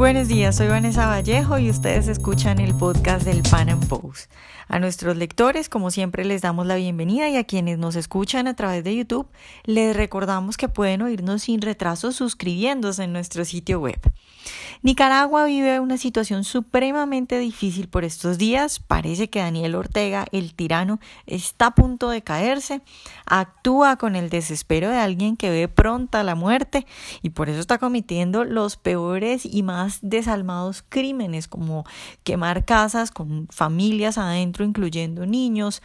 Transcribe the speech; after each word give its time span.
Buenos 0.00 0.28
días, 0.28 0.56
soy 0.56 0.68
Vanessa 0.68 1.06
Vallejo 1.08 1.58
y 1.58 1.68
ustedes 1.68 2.08
escuchan 2.08 2.58
el 2.58 2.74
podcast 2.74 3.22
del 3.22 3.42
Pan 3.42 3.68
Am 3.68 3.80
Post. 3.80 4.32
A 4.66 4.78
nuestros 4.78 5.14
lectores, 5.14 5.68
como 5.68 5.90
siempre, 5.90 6.24
les 6.24 6.40
damos 6.40 6.66
la 6.66 6.76
bienvenida 6.76 7.28
y 7.28 7.36
a 7.36 7.44
quienes 7.44 7.76
nos 7.76 7.96
escuchan 7.96 8.48
a 8.48 8.54
través 8.54 8.82
de 8.82 8.96
YouTube, 8.96 9.28
les 9.64 9.94
recordamos 9.94 10.56
que 10.56 10.70
pueden 10.70 11.02
oírnos 11.02 11.42
sin 11.42 11.60
retraso 11.60 12.12
suscribiéndose 12.12 13.04
en 13.04 13.12
nuestro 13.12 13.44
sitio 13.44 13.78
web. 13.78 14.00
Nicaragua 14.82 15.44
vive 15.44 15.80
una 15.80 15.98
situación 15.98 16.44
supremamente 16.44 17.38
difícil 17.38 17.88
por 17.88 18.04
estos 18.04 18.38
días. 18.38 18.78
Parece 18.78 19.28
que 19.28 19.40
Daniel 19.40 19.74
Ortega, 19.74 20.24
el 20.32 20.54
tirano, 20.54 21.00
está 21.26 21.66
a 21.66 21.74
punto 21.74 22.08
de 22.08 22.22
caerse. 22.22 22.80
Actúa 23.26 23.96
con 23.96 24.16
el 24.16 24.30
desespero 24.30 24.88
de 24.88 24.96
alguien 24.96 25.36
que 25.36 25.50
ve 25.50 25.68
pronta 25.68 26.22
la 26.22 26.34
muerte 26.34 26.86
y 27.20 27.30
por 27.30 27.50
eso 27.50 27.60
está 27.60 27.76
cometiendo 27.76 28.44
los 28.44 28.76
peores 28.76 29.44
y 29.44 29.62
más 29.62 29.89
desalmados 30.02 30.84
crímenes 30.88 31.48
como 31.48 31.84
quemar 32.22 32.64
casas 32.64 33.10
con 33.10 33.48
familias 33.50 34.18
adentro, 34.18 34.64
incluyendo 34.64 35.26
niños, 35.26 35.82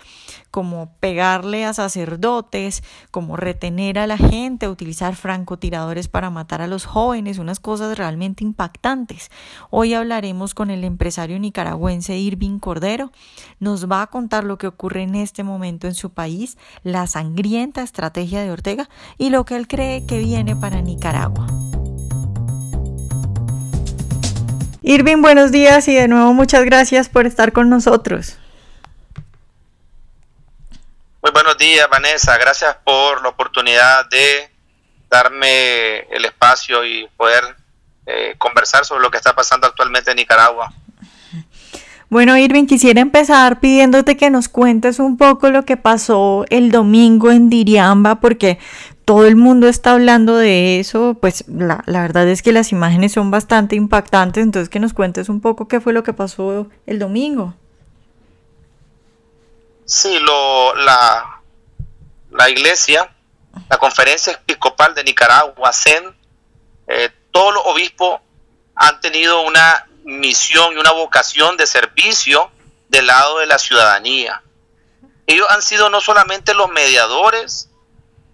como 0.51 0.93
pegarle 0.99 1.65
a 1.65 1.73
sacerdotes, 1.73 2.83
como 3.11 3.37
retener 3.37 3.99
a 3.99 4.07
la 4.07 4.17
gente, 4.17 4.67
utilizar 4.67 5.15
francotiradores 5.15 6.07
para 6.07 6.29
matar 6.29 6.61
a 6.61 6.67
los 6.67 6.85
jóvenes, 6.85 7.39
unas 7.39 7.59
cosas 7.59 7.97
realmente 7.97 8.43
impactantes. 8.43 9.31
Hoy 9.69 9.93
hablaremos 9.93 10.53
con 10.53 10.69
el 10.69 10.83
empresario 10.83 11.39
nicaragüense 11.39 12.17
Irving 12.17 12.59
Cordero. 12.59 13.11
Nos 13.59 13.89
va 13.89 14.01
a 14.01 14.07
contar 14.07 14.43
lo 14.43 14.57
que 14.57 14.67
ocurre 14.67 15.03
en 15.03 15.15
este 15.15 15.43
momento 15.43 15.87
en 15.87 15.95
su 15.95 16.11
país, 16.11 16.57
la 16.83 17.07
sangrienta 17.07 17.81
estrategia 17.81 18.41
de 18.41 18.51
Ortega 18.51 18.89
y 19.17 19.29
lo 19.29 19.45
que 19.45 19.55
él 19.55 19.67
cree 19.67 20.05
que 20.05 20.19
viene 20.19 20.55
para 20.55 20.81
Nicaragua. 20.81 21.47
Irving, 24.87 25.23
buenos 25.23 25.51
días 25.51 25.87
y 25.87 25.95
de 25.95 26.07
nuevo 26.07 26.31
muchas 26.33 26.63
gracias 26.63 27.09
por 27.09 27.25
estar 27.25 27.51
con 27.53 27.71
nosotros. 27.71 28.37
Muy 31.23 31.31
buenos 31.31 31.57
días, 31.57 31.89
Vanessa. 31.89 32.37
Gracias 32.37 32.77
por 32.83 33.23
la 33.23 33.29
oportunidad 33.29 34.07
de 34.11 34.47
darme 35.09 36.01
el 36.11 36.25
espacio 36.25 36.85
y 36.85 37.09
poder 37.17 37.43
eh, 38.05 38.35
conversar 38.37 38.85
sobre 38.85 39.01
lo 39.01 39.09
que 39.09 39.17
está 39.17 39.33
pasando 39.33 39.65
actualmente 39.65 40.11
en 40.11 40.17
Nicaragua. 40.17 40.71
Bueno, 42.07 42.37
Irving, 42.37 42.67
quisiera 42.67 43.01
empezar 43.01 43.59
pidiéndote 43.59 44.15
que 44.15 44.29
nos 44.29 44.47
cuentes 44.49 44.99
un 44.99 45.17
poco 45.17 45.49
lo 45.49 45.65
que 45.65 45.77
pasó 45.77 46.45
el 46.51 46.71
domingo 46.71 47.31
en 47.31 47.49
Diriamba, 47.49 48.19
porque 48.19 48.59
todo 49.05 49.25
el 49.27 49.35
mundo 49.35 49.67
está 49.67 49.91
hablando 49.91 50.35
de 50.35 50.79
eso, 50.79 51.15
pues 51.21 51.45
la, 51.47 51.83
la, 51.85 52.01
verdad 52.01 52.27
es 52.27 52.41
que 52.41 52.51
las 52.51 52.71
imágenes 52.71 53.13
son 53.13 53.29
bastante 53.29 53.75
impactantes, 53.75 54.43
entonces 54.43 54.67
que 54.67 54.79
nos 54.79 54.93
cuentes 54.93 55.29
un 55.29 55.41
poco 55.41 55.67
qué 55.67 55.79
fue 55.79 55.93
lo 55.93 56.03
que 56.03 56.13
pasó 56.13 56.67
el 56.87 56.99
domingo. 56.99 57.53
Sí, 59.85 60.17
lo, 60.19 60.75
la, 60.75 61.41
la 62.31 62.49
iglesia, 62.49 63.13
la 63.69 63.77
conferencia 63.77 64.33
episcopal 64.33 64.95
de 64.95 65.03
Nicaragua, 65.03 65.71
CEN, 65.71 66.15
eh, 66.87 67.11
todos 67.29 67.53
los 67.53 67.63
obispos 67.67 68.19
han 68.75 68.99
tenido 69.01 69.41
una 69.41 69.87
misión 70.03 70.73
y 70.73 70.77
una 70.77 70.91
vocación 70.91 71.57
de 71.57 71.67
servicio 71.67 72.49
del 72.89 73.05
lado 73.05 73.37
de 73.37 73.45
la 73.45 73.59
ciudadanía. 73.59 74.41
Ellos 75.27 75.47
han 75.51 75.61
sido 75.61 75.89
no 75.89 76.01
solamente 76.01 76.55
los 76.55 76.69
mediadores 76.69 77.69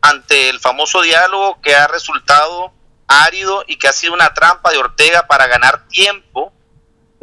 ante 0.01 0.49
el 0.49 0.59
famoso 0.59 1.01
diálogo 1.01 1.61
que 1.61 1.75
ha 1.75 1.87
resultado 1.87 2.73
árido 3.07 3.63
y 3.67 3.77
que 3.77 3.87
ha 3.87 3.93
sido 3.93 4.13
una 4.13 4.33
trampa 4.33 4.71
de 4.71 4.77
Ortega 4.77 5.27
para 5.27 5.47
ganar 5.47 5.87
tiempo, 5.87 6.53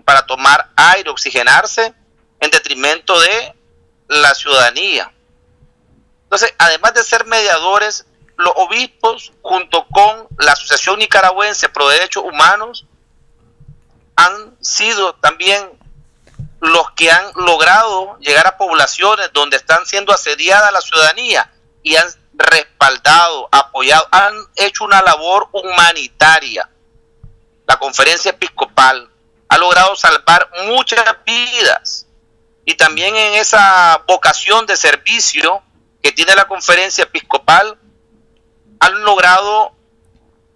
para 0.05 0.27
tomar 0.27 0.71
aire, 0.77 1.11
oxigenarse, 1.11 1.95
en 2.41 2.51
detrimento 2.51 3.19
de 3.21 3.55
la 4.09 4.35
ciudadanía. 4.35 5.13
Entonces, 6.25 6.55
además 6.59 6.95
de 6.95 7.05
ser 7.05 7.27
mediadores, 7.27 8.07
los 8.37 8.53
obispos, 8.57 9.33
junto 9.43 9.87
con 9.89 10.29
la 10.39 10.53
Asociación 10.53 10.99
Nicaragüense 10.99 11.69
Pro 11.69 11.89
Derechos 11.89 12.23
Humanos, 12.25 12.87
han 14.15 14.57
sido 14.61 15.15
también 15.17 15.79
los 16.61 16.91
que 16.93 17.11
han 17.11 17.33
logrado 17.35 18.19
llegar 18.19 18.47
a 18.47 18.57
poblaciones 18.57 19.31
donde 19.33 19.57
están 19.57 19.87
siendo 19.87 20.13
asediada 20.13 20.71
la 20.71 20.81
ciudadanía 20.81 21.53
y 21.83 21.97
han 21.97 22.09
respaldado, 22.39 23.49
apoyado, 23.51 24.07
han 24.13 24.35
hecho 24.57 24.85
una 24.85 25.03
labor 25.03 25.49
humanitaria. 25.53 26.71
La 27.67 27.79
conferencia 27.79 28.31
episcopal 28.31 29.11
ha 29.49 29.59
logrado 29.59 29.97
salvar 29.97 30.49
muchas 30.67 31.05
vidas 31.27 32.07
y 32.65 32.75
también 32.75 33.17
en 33.17 33.35
esa 33.35 34.05
vocación 34.07 34.67
de 34.67 34.77
servicio 34.77 35.63
que 36.03 36.13
tiene 36.13 36.35
la 36.35 36.47
conferencia 36.47 37.05
episcopal 37.05 37.79
han 38.81 39.03
logrado 39.03 39.73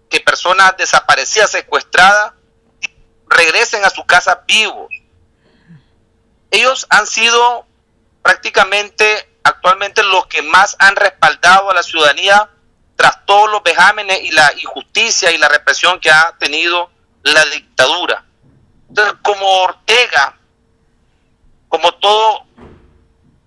que 0.08 0.20
personas 0.20 0.76
desaparecidas, 0.76 1.50
secuestradas, 1.50 2.34
regresen 3.26 3.84
a 3.84 3.90
su 3.90 4.04
casa 4.04 4.44
vivos. 4.46 4.88
Ellos 6.50 6.86
han 6.90 7.06
sido 7.06 7.66
prácticamente 8.22 9.31
actualmente 9.44 10.02
los 10.02 10.26
que 10.26 10.42
más 10.42 10.76
han 10.78 10.96
respaldado 10.96 11.70
a 11.70 11.74
la 11.74 11.82
ciudadanía 11.82 12.48
tras 12.96 13.24
todos 13.26 13.50
los 13.50 13.62
vejámenes 13.62 14.20
y 14.22 14.30
la 14.30 14.52
injusticia 14.58 15.30
y 15.32 15.38
la 15.38 15.48
represión 15.48 15.98
que 16.00 16.10
ha 16.10 16.36
tenido 16.38 16.90
la 17.22 17.44
dictadura. 17.46 18.24
Entonces, 18.88 19.14
como 19.22 19.46
Ortega, 19.62 20.36
como 21.68 21.92
todo 21.94 22.46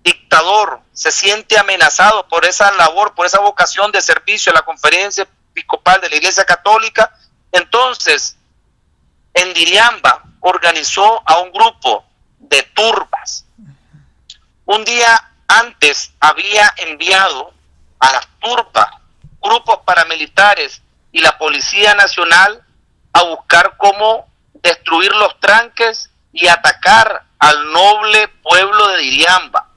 dictador 0.02 0.80
se 0.92 1.10
siente 1.10 1.58
amenazado 1.58 2.26
por 2.28 2.44
esa 2.44 2.70
labor, 2.72 3.14
por 3.14 3.26
esa 3.26 3.40
vocación 3.40 3.92
de 3.92 4.00
servicio 4.00 4.50
a 4.50 4.54
la 4.54 4.62
conferencia 4.62 5.26
episcopal 5.50 6.00
de 6.00 6.10
la 6.10 6.16
Iglesia 6.16 6.44
Católica, 6.44 7.12
entonces 7.52 8.36
en 9.34 9.52
Diriamba 9.52 10.22
organizó 10.40 11.22
a 11.26 11.38
un 11.38 11.52
grupo 11.52 12.04
de 12.38 12.62
turbas. 12.62 13.44
Un 14.64 14.84
día 14.84 15.32
antes 15.48 16.12
había 16.20 16.72
enviado 16.76 17.52
a 17.98 18.12
las 18.12 18.28
turbas 18.40 18.88
grupos 19.40 19.80
paramilitares 19.84 20.82
y 21.12 21.20
la 21.20 21.38
Policía 21.38 21.94
Nacional 21.94 22.62
a 23.12 23.22
buscar 23.24 23.76
cómo 23.76 24.26
destruir 24.54 25.12
los 25.12 25.38
tranques 25.40 26.10
y 26.32 26.48
atacar 26.48 27.24
al 27.38 27.72
noble 27.72 28.28
pueblo 28.42 28.88
de 28.88 28.98
Diriamba 28.98 29.68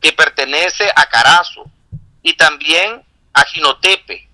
que 0.00 0.12
pertenece 0.12 0.90
a 0.94 1.06
Carazo 1.06 1.64
y 2.22 2.36
también 2.36 3.02
a 3.32 3.44
Ginotepe, 3.44 4.28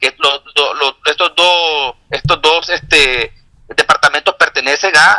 que 0.00 0.06
estos 0.06 1.34
dos, 1.34 1.96
estos 2.10 2.42
dos 2.42 2.68
este, 2.68 3.32
departamentos 3.68 4.34
pertenecen 4.34 4.92
a, 4.96 5.18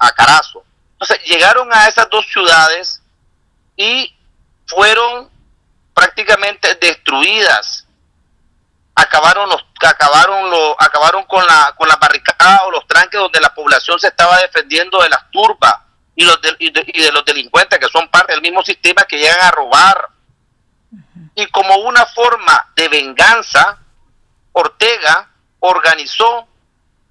a, 0.00 0.12
Carazo. 0.12 0.64
Entonces 0.92 1.20
llegaron 1.24 1.72
a 1.72 1.86
esas 1.86 2.08
dos 2.10 2.26
ciudades 2.26 3.00
y 3.78 4.12
fueron 4.66 5.30
prácticamente 5.94 6.74
destruidas. 6.74 7.86
Acabaron 8.94 9.48
los, 9.48 9.64
acabaron 9.86 10.50
los, 10.50 10.74
acabaron 10.78 11.22
con 11.24 11.46
la, 11.46 11.74
con 11.78 11.88
la 11.88 11.96
barricada 11.96 12.64
o 12.66 12.72
los 12.72 12.86
tranques 12.88 13.18
donde 13.18 13.40
la 13.40 13.54
población 13.54 13.98
se 14.00 14.08
estaba 14.08 14.38
defendiendo 14.38 15.00
de 15.00 15.08
las 15.08 15.30
turbas 15.30 15.74
y, 16.16 16.24
los 16.24 16.40
de, 16.42 16.56
y, 16.58 16.70
de, 16.70 17.12
los 17.12 17.24
delincuentes 17.24 17.78
que 17.78 17.88
son 17.88 18.08
parte 18.08 18.32
del 18.32 18.42
mismo 18.42 18.64
sistema 18.64 19.04
que 19.04 19.18
llegan 19.18 19.40
a 19.40 19.52
robar. 19.52 20.08
Y 21.36 21.46
como 21.46 21.76
una 21.76 22.04
forma 22.06 22.72
de 22.74 22.88
venganza, 22.88 23.78
Ortega 24.50 25.30
organizó 25.60 26.48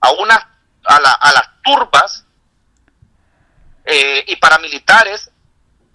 a, 0.01 0.11
una, 0.11 0.59
a, 0.83 0.99
la, 0.99 1.11
a 1.13 1.31
las 1.31 1.49
turbas 1.63 2.25
eh, 3.85 4.25
y 4.27 4.35
paramilitares 4.35 5.31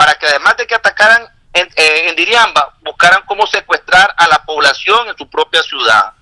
para 0.03 0.17
que 0.17 0.27
además 0.27 0.57
de 0.57 0.67
que 0.67 0.75
atacaran 0.75 1.29
en, 1.53 1.69
eh, 1.77 2.13
Diriamba, 2.17 2.75
buscaran 2.81 3.23
cómo 3.25 3.47
secuestrar 3.47 4.13
a 4.17 4.27
la 4.27 4.45
población 4.45 5.07
en 5.07 5.17
su 5.17 5.31
propia 5.31 5.63
ciudad. 5.63 6.15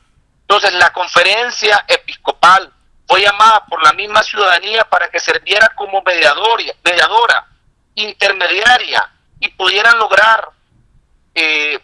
Entonces 0.43 0.75
la 0.75 0.93
conferencia 0.93 1.82
episcopal 1.88 2.71
fue 3.09 3.23
llamada 3.23 3.65
por 3.71 3.82
la 3.82 3.94
misma 3.94 4.23
ciudadanía 4.23 4.85
para 4.85 5.09
que 5.09 5.19
serviera 5.19 5.71
como 5.71 6.03
mediador, 6.03 6.61
mediadora, 6.85 7.47
intermediaria 7.94 9.11
y 9.38 9.49
pudieran 9.49 9.99
lograr 9.99 10.50
eh, 11.35 11.81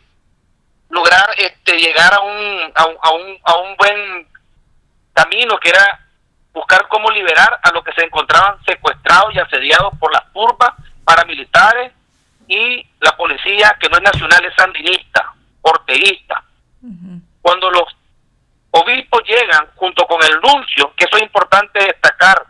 lograr 0.90 1.30
este 1.38 1.78
llegar 1.78 2.12
a 2.12 2.20
un, 2.20 2.72
a 2.74 2.84
un, 2.84 2.96
a, 3.00 3.10
un, 3.12 3.38
a 3.42 3.54
un 3.56 3.76
buen 3.78 4.28
camino 5.14 5.58
que 5.60 5.70
era 5.70 6.06
buscar 6.52 6.88
cómo 6.88 7.10
liberar 7.10 7.58
a 7.62 7.70
los 7.70 7.82
que 7.82 7.94
se 7.94 8.04
encontraban 8.04 8.62
secuestrados 8.66 9.34
y 9.34 9.38
asediados 9.38 9.94
por 9.98 10.12
las 10.12 10.30
turbas 10.34 10.74
paramilitares 11.06 11.92
y 12.48 12.84
la 13.00 13.16
policía 13.16 13.76
que 13.80 13.88
no 13.88 13.96
es 13.96 14.02
nacional 14.02 14.44
es 14.44 14.54
sandinista, 14.56 15.32
orteguista. 15.62 16.42
Cuando 17.40 17.70
los 17.70 17.84
obispos 18.72 19.22
llegan 19.26 19.68
junto 19.76 20.04
con 20.06 20.22
el 20.22 20.40
nuncio, 20.40 20.92
que 20.96 21.04
eso 21.04 21.16
es 21.16 21.22
importante 21.22 21.78
destacar, 21.78 22.44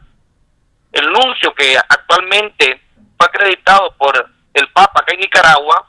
el 0.92 1.12
nuncio 1.12 1.54
que 1.54 1.76
actualmente 1.76 2.80
fue 3.16 3.26
acreditado 3.26 3.92
por 3.92 4.30
el 4.54 4.68
Papa 4.72 5.00
acá 5.00 5.12
en 5.12 5.20
Nicaragua, 5.20 5.86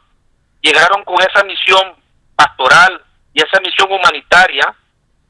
llegaron 0.61 1.03
con 1.05 1.15
esa 1.21 1.43
misión 1.43 1.95
pastoral 2.35 3.01
y 3.33 3.41
esa 3.41 3.59
misión 3.61 3.89
humanitaria, 3.91 4.75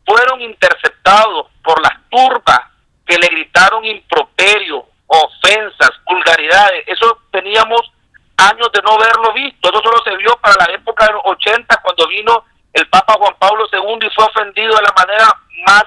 fueron 0.05 0.41
interceptados 0.41 1.47
por 1.63 1.81
las 1.81 1.93
turbas 2.09 2.59
que 3.05 3.17
le 3.17 3.27
gritaron 3.27 3.85
improperio, 3.85 4.86
ofensas, 5.07 5.91
vulgaridades. 6.05 6.83
Eso 6.87 7.19
teníamos 7.31 7.81
años 8.37 8.71
de 8.71 8.81
no 8.81 8.97
verlo 8.97 9.33
visto. 9.33 9.69
Eso 9.69 9.81
solo 9.81 10.03
se 10.03 10.15
vio 10.17 10.37
para 10.37 10.55
la 10.65 10.73
época 10.73 11.07
de 11.07 11.13
los 11.13 11.21
80 11.25 11.81
cuando 11.81 12.07
vino 12.07 12.45
el 12.73 12.87
Papa 12.89 13.13
Juan 13.13 13.35
Pablo 13.39 13.65
II 13.71 14.05
y 14.05 14.13
fue 14.13 14.25
ofendido 14.25 14.75
de 14.75 14.83
la 14.83 14.93
manera 14.95 15.25
más 15.65 15.83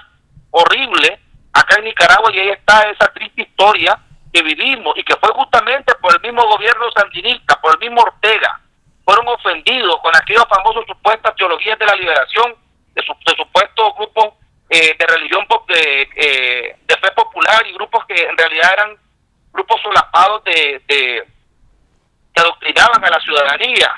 horrible 0.51 1.21
acá 1.53 1.77
en 1.79 1.85
Nicaragua 1.85 2.31
y 2.33 2.39
ahí 2.41 2.49
está 2.51 2.83
esa 2.91 3.13
triste 3.13 3.43
historia 3.43 3.99
que 4.33 4.43
vivimos 4.43 4.97
y 4.97 5.05
que 5.05 5.17
fue 5.17 5.31
justamente 5.35 5.95
por 5.97 6.15
el 6.15 6.21
mismo 6.21 6.43
gobierno 6.47 6.87
sandinista, 6.95 7.61
por 7.61 7.75
el 7.75 7.79
mismo 7.79 8.03
Ortega. 8.03 8.61
Fueron 9.05 9.29
ofendidos 9.29 9.97
con 10.03 10.15
aquellos 10.17 10.45
famosos 10.49 10.85
supuestas 10.87 11.35
teologías 11.37 11.79
de 11.79 11.87
la 11.87 11.95
liberación 11.95 12.55
de, 12.95 13.03
supuestos 13.37 13.95
grupos 13.97 14.35
eh, 14.69 14.97
de 14.99 15.07
religión 15.07 15.47
eh, 15.69 16.77
de 16.87 16.97
fe 16.97 17.11
popular 17.13 17.67
y 17.67 17.73
grupos 17.73 18.05
que 18.07 18.23
en 18.23 18.37
realidad 18.37 18.71
eran 18.73 18.97
grupos 19.53 19.81
solapados 19.83 20.45
de, 20.45 20.83
de 20.87 21.27
que 22.35 22.41
adoctrinaban 22.41 23.05
a 23.05 23.11
la 23.11 23.21
ciudadanía. 23.21 23.93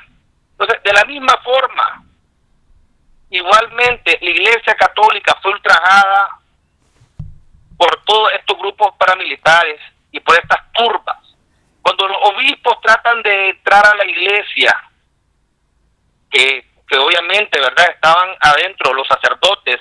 Entonces, 0.52 0.82
de 0.82 0.92
la 0.92 1.04
misma 1.04 1.36
forma, 1.44 2.04
igualmente 3.30 4.18
la 4.20 4.30
Iglesia 4.30 4.74
Católica 4.74 5.36
fue 5.42 5.52
ultrajada 5.52 6.38
por 7.76 8.04
todos 8.04 8.30
estos 8.34 8.56
grupos 8.58 8.94
paramilitares 8.96 9.80
y 10.12 10.20
por 10.20 10.38
estas 10.38 10.72
turbas. 10.72 11.18
Cuando 11.82 12.06
los 12.06 12.16
obispos 12.22 12.80
tratan 12.80 13.22
de 13.22 13.50
entrar 13.50 13.84
a 13.84 13.96
la 13.96 14.04
iglesia, 14.04 14.72
que, 16.30 16.64
que 16.86 16.96
obviamente, 16.96 17.60
¿verdad?, 17.60 17.90
estaban 17.90 18.28
adentro 18.40 18.94
los 18.94 19.08
sacerdotes 19.08 19.80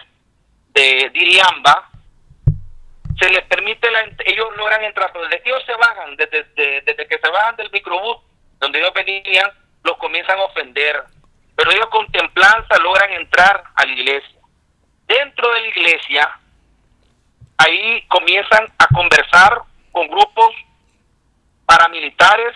de 0.70 1.12
Diriamba, 1.14 1.90
se 3.20 3.30
les 3.30 3.46
permite, 3.46 3.61
la, 3.92 4.02
ellos 4.26 4.48
logran 4.58 4.84
entrar, 4.84 5.12
pero 5.12 5.26
desde 5.26 5.42
que 5.44 5.50
ellos 5.50 5.64
se 5.66 5.76
bajan, 5.76 6.16
desde, 6.16 6.44
desde 6.82 7.08
que 7.08 7.20
se 7.20 7.30
bajan 7.30 7.56
del 7.56 7.72
microbús, 7.72 8.18
donde 8.60 8.80
ellos 8.80 8.94
venían, 8.94 9.52
los 9.84 9.98
comienzan 9.98 10.40
a 10.40 10.44
ofender. 10.44 11.04
Pero 11.56 11.72
ellos 11.72 11.88
con 11.88 12.10
templanza 12.12 12.78
logran 12.82 13.12
entrar 13.12 13.64
a 13.76 13.86
la 13.86 13.92
iglesia. 13.92 14.40
Dentro 15.06 15.52
de 15.54 15.62
la 15.62 15.68
iglesia, 15.68 16.40
ahí 17.58 18.04
comienzan 18.08 18.68
a 18.78 18.88
conversar 18.88 19.62
con 19.92 20.08
grupos 20.08 20.56
paramilitares 21.66 22.56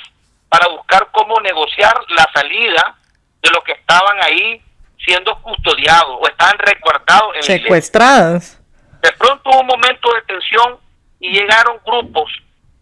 para 0.50 0.68
buscar 0.70 1.10
cómo 1.12 1.40
negociar 1.42 1.94
la 2.10 2.28
salida 2.34 2.98
de 3.42 3.50
los 3.50 3.64
que 3.64 3.74
estaban 3.74 4.22
ahí 4.24 4.62
siendo 5.04 5.40
custodiados 5.42 6.18
o 6.20 6.28
estaban 6.28 6.58
resguardados 6.60 7.36
en 7.36 7.44
secuestrados. 7.44 8.58
De 9.02 9.12
pronto 9.14 9.50
hubo 9.50 9.60
un 9.60 9.68
momento 9.68 10.12
de 10.14 10.22
tensión 10.24 10.80
y 11.26 11.32
llegaron 11.32 11.80
grupos, 11.84 12.32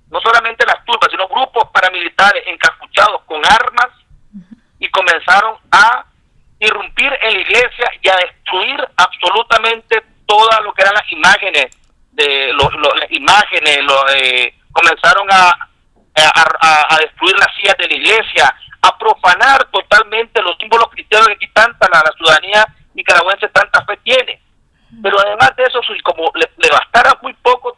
no 0.09 0.19
solamente 0.19 0.65
las 0.65 0.83
turbas, 0.85 1.09
sino 1.09 1.27
grupos 1.27 1.69
paramilitares 1.73 2.43
encapuchados 2.47 3.21
con 3.23 3.41
armas 3.45 3.87
y 4.79 4.89
comenzaron 4.89 5.57
a 5.71 6.05
irrumpir 6.59 7.11
en 7.21 7.33
la 7.33 7.39
iglesia 7.39 7.91
y 8.01 8.09
a 8.09 8.15
destruir 8.17 8.87
absolutamente 8.97 10.03
todas 10.25 10.61
lo 10.63 10.73
que 10.73 10.81
eran 10.81 10.93
las 10.93 11.11
imágenes 11.11 11.77
de 12.11 12.53
las 12.53 13.11
imágenes, 13.11 13.83
lo, 13.83 14.09
eh, 14.09 14.53
comenzaron 14.71 15.27
a, 15.31 15.51
destruir 16.99 17.35
las 17.39 17.55
sillas 17.55 17.75
de 17.77 17.87
la 17.87 17.95
iglesia, 17.95 18.55
a 18.81 18.97
profanar 18.97 19.65
totalmente 19.71 20.41
los 20.41 20.55
símbolos 20.57 20.89
cristianos 20.91 21.27
que 21.27 21.33
aquí 21.33 21.47
tanta 21.53 21.87
la, 21.91 22.03
ciudadanía 22.15 22.65
nicaragüense 22.93 23.47
tanta 23.49 23.83
fe 23.85 23.97
tiene. 24.03 24.39
Pero 25.01 25.19
además 25.19 25.55
de 25.55 25.63
eso, 25.63 25.81
como 26.03 26.31
le, 26.35 26.69
bastara 26.69 27.17
muy 27.21 27.33
poco, 27.33 27.72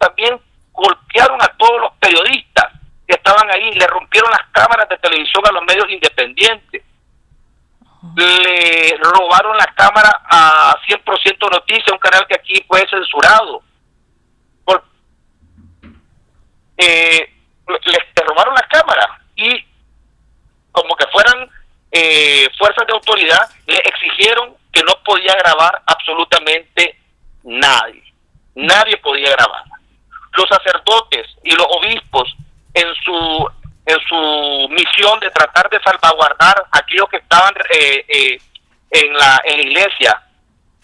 todos 1.65 1.81
los 1.81 1.91
periodistas 2.00 2.73
que 3.07 3.15
estaban 3.15 3.50
ahí, 3.51 3.71
le 3.73 3.88
rompieron 3.88 4.29
las 4.31 4.47
cámaras 4.51 4.88
de 4.89 4.97
televisión 4.97 5.44
a 5.47 5.51
los 5.51 5.63
medios 5.63 5.89
independientes, 5.89 6.83
le 8.15 8.97
robaron 8.97 9.57
la 9.57 9.65
cámara 9.75 10.21
a 10.25 10.75
100% 10.88 11.51
Noticias, 11.51 11.91
un 11.91 11.97
canal 11.97 12.25
que 12.27 12.35
aquí 12.35 12.63
fue 12.67 12.88
censurado, 12.88 13.63
eh, 16.77 17.33
les 17.67 18.25
robaron 18.27 18.53
las 18.53 18.67
cámaras 18.67 19.07
y 19.35 19.65
como 20.71 20.94
que 20.95 21.07
fueran 21.07 21.50
eh, 21.91 22.50
fuerzas 22.57 22.85
de 22.85 22.94
autoridad, 22.94 23.50
le 23.65 23.77
exigieron 23.77 24.56
que 24.71 24.83
no 24.83 24.94
podía 25.06 25.33
grabar 25.35 25.81
absolutamente 25.85 27.00
nadie. 27.44 28.03
Nadie 28.56 28.97
podía 28.97 29.31
grabar. 29.31 29.75
Los 30.37 30.47
sacerdotes 30.49 31.27
y 31.43 31.51
los 31.51 31.67
obispos 31.69 32.35
en 32.73 32.93
su 33.03 33.49
en 33.87 33.99
su 34.07 34.67
misión 34.69 35.19
de 35.19 35.29
tratar 35.29 35.69
de 35.69 35.79
salvaguardar 35.83 36.65
a 36.71 36.79
aquellos 36.79 37.07
que 37.07 37.17
estaban 37.17 37.53
eh, 37.71 38.03
eh, 38.07 38.39
en, 38.89 39.13
la, 39.13 39.39
en 39.45 39.57
la 39.57 39.63
iglesia 39.63 40.23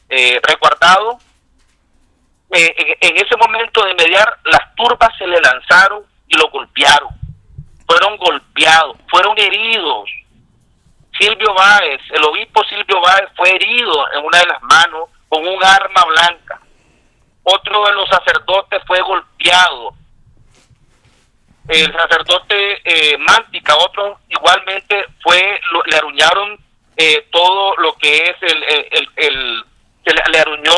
eh, 0.07 0.39
resguardados, 0.43 1.23
eh, 2.51 2.97
en, 2.99 3.15
ese 3.15 3.37
momento 3.37 3.83
de 3.85 3.95
mediar, 3.95 4.37
las 4.43 4.75
turbas 4.75 5.09
se 5.17 5.25
le 5.25 5.39
lanzaron 5.39 6.03
y 6.27 6.37
lo 6.37 6.49
golpearon. 6.49 7.09
Fueron 7.87 8.17
golpeados, 8.17 8.97
fueron 9.09 9.37
heridos. 9.39 10.09
Silvio 11.17 11.53
Báez, 11.53 12.01
el 12.11 12.23
obispo 12.25 12.61
Silvio 12.65 12.99
Báez 12.99 13.29
fue 13.37 13.55
herido 13.55 13.93
en 14.13 14.25
una 14.25 14.39
de 14.39 14.45
las 14.47 14.61
manos 14.63 15.09
con 15.29 15.47
un 15.47 15.63
arma 15.63 16.03
blanca. 16.05 16.60
Otro 17.43 17.85
de 17.85 17.93
los 17.93 18.07
sacerdotes 18.09 18.81
fue 18.85 19.01
golpeado. 19.01 19.93
El 21.67 21.91
sacerdote 21.93 22.81
eh, 22.83 23.17
Mántica, 23.17 23.75
otro 23.77 24.19
igualmente 24.29 25.05
fue, 25.21 25.59
le 25.85 25.95
aruñaron 25.95 26.59
eh, 26.97 27.27
todo 27.31 27.75
lo 27.77 27.93
que 27.93 28.23
es 28.25 28.35
el, 28.41 28.63
el, 28.63 29.09
el, 29.15 29.59
le, 30.05 30.31
le 30.31 30.39
aruñó 30.39 30.75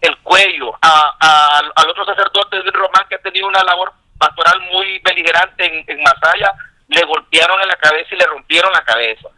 el 0.00 0.16
cuello 0.18 0.76
a, 0.80 1.70
al 1.76 1.90
otro 1.90 2.04
sacerdote 2.04 2.62
de 2.62 2.70
Román 2.70 3.06
que 3.08 3.14
ha 3.14 3.22
tenido 3.22 3.46
una 3.46 3.62
labor 3.62 3.92
pastoral 4.18 4.60
muy 4.72 4.98
beligerante 5.00 5.64
en, 5.64 5.84
en 5.86 6.02
Masaya, 6.02 6.54
le 6.88 7.04
golpearon 7.04 7.60
en 7.60 7.68
la 7.68 7.76
cabeza 7.76 8.14
y 8.14 8.18
le 8.18 8.26
rompieron 8.26 8.72
la 8.72 8.84
cabeza. 8.84 9.28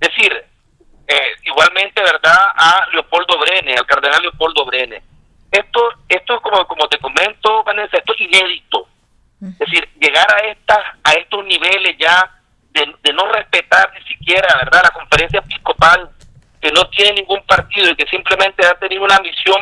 Es 0.00 0.08
decir, 0.08 0.32
eh, 1.06 1.30
igualmente, 1.44 2.02
¿verdad?, 2.02 2.52
a 2.54 2.86
Leopoldo 2.92 3.38
Brene, 3.38 3.74
al 3.74 3.86
cardenal 3.86 4.22
Leopoldo 4.22 4.64
Brene. 4.64 5.02
Esto, 5.50 5.80
esto 6.08 6.40
como, 6.40 6.66
como 6.66 6.88
te 6.88 6.98
comento, 6.98 7.64
Vanessa, 7.64 7.98
esto 7.98 8.14
es 8.14 8.20
inédito. 8.20 8.86
Es 9.40 9.58
decir, 9.58 9.88
llegar 10.00 10.26
a, 10.34 10.40
estas, 10.48 10.78
a 11.04 11.12
estos 11.12 11.44
niveles 11.44 11.96
ya 11.98 12.40
de, 12.70 12.92
de 13.02 13.12
no 13.12 13.26
respetar 13.28 13.92
ni 13.94 14.02
siquiera, 14.04 14.48
¿verdad?, 14.58 14.82
la 14.84 14.90
conferencia 14.90 15.38
episcopal 15.38 16.10
que 16.60 16.72
no 16.72 16.88
tiene 16.90 17.20
ningún 17.20 17.42
partido 17.44 17.90
y 17.90 17.96
que 17.96 18.06
simplemente 18.08 18.66
ha 18.66 18.74
tenido 18.74 19.04
una 19.04 19.18
misión 19.20 19.60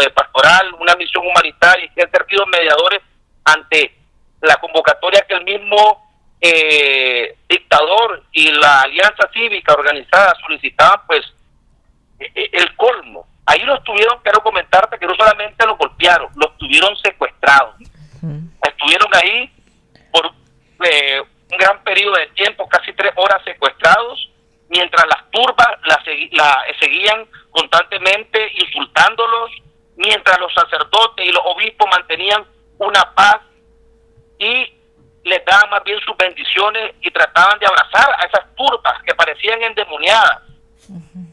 eh, 0.00 0.10
pastoral, 0.10 0.72
una 0.78 0.94
misión 0.96 1.26
humanitaria 1.26 1.84
y 1.84 1.90
que 1.90 2.02
han 2.02 2.10
servido 2.10 2.46
mediadores 2.46 3.00
ante 3.44 3.94
la 4.40 4.56
convocatoria 4.56 5.26
que 5.28 5.34
el 5.34 5.44
mismo 5.44 6.10
eh, 6.40 7.36
dictador 7.48 8.24
y 8.32 8.50
la 8.52 8.82
alianza 8.82 9.28
cívica 9.32 9.74
organizada 9.74 10.34
solicitaban, 10.40 11.00
pues 11.06 11.22
e, 12.18 12.24
e, 12.34 12.50
el 12.52 12.74
colmo. 12.76 13.26
Ahí 13.50 13.62
los 13.62 13.82
tuvieron, 13.82 14.20
quiero 14.22 14.40
comentarte 14.44 14.96
que 14.96 15.06
no 15.06 15.14
solamente 15.16 15.66
los 15.66 15.76
golpearon, 15.76 16.30
los 16.36 16.56
tuvieron 16.56 16.96
secuestrados. 16.98 17.74
Estuvieron 18.62 19.08
ahí 19.12 19.52
por 20.12 20.30
eh, 20.86 21.20
un 21.50 21.58
gran 21.58 21.82
periodo 21.82 22.14
de 22.14 22.28
tiempo, 22.28 22.68
casi 22.68 22.92
tres 22.92 23.10
horas 23.16 23.42
secuestrados, 23.44 24.30
mientras 24.68 25.04
las 25.04 25.28
turbas 25.32 25.66
la, 25.84 26.00
la, 26.30 26.62
seguían 26.78 27.26
constantemente 27.50 28.52
insultándolos, 28.54 29.50
mientras 29.96 30.38
los 30.38 30.54
sacerdotes 30.54 31.26
y 31.26 31.32
los 31.32 31.42
obispos 31.44 31.88
mantenían 31.90 32.44
una 32.78 33.12
paz 33.16 33.40
y 34.38 34.72
les 35.24 35.44
daban 35.44 35.70
más 35.70 35.82
bien 35.82 35.98
sus 36.06 36.16
bendiciones 36.16 36.94
y 37.00 37.10
trataban 37.10 37.58
de 37.58 37.66
abrazar 37.66 38.14
a 38.16 38.26
esas 38.26 38.54
turbas 38.54 39.02
que 39.02 39.14
parecían 39.16 39.60
endemoniadas, 39.60 40.42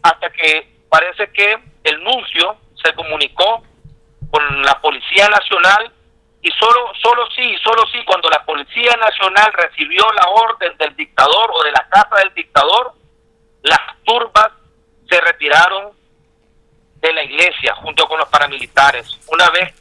hasta 0.01 0.31
que 0.31 0.67
parece 0.89 1.31
que 1.31 1.76
el 1.89 2.03
nuncio 2.03 2.57
se 2.83 2.93
comunicó 2.93 3.63
con 4.29 4.63
la 4.63 4.79
Policía 4.81 5.27
Nacional 5.29 5.91
y 6.41 6.51
solo, 6.51 6.91
solo 7.01 7.27
sí, 7.35 7.55
solo 7.63 7.83
sí, 7.91 8.03
cuando 8.05 8.29
la 8.29 8.43
Policía 8.45 8.95
Nacional 8.97 9.51
recibió 9.53 10.05
la 10.13 10.29
orden 10.29 10.77
del 10.77 10.95
dictador 10.95 11.51
o 11.53 11.63
de 11.63 11.71
la 11.71 11.87
casa 11.89 12.17
del 12.17 12.33
dictador, 12.33 12.93
las 13.63 13.79
turbas 14.03 14.49
se 15.09 15.19
retiraron 15.21 15.91
de 16.95 17.13
la 17.13 17.23
iglesia 17.23 17.75
junto 17.75 18.07
con 18.07 18.19
los 18.19 18.29
paramilitares, 18.29 19.19
una 19.27 19.49
vez 19.49 19.73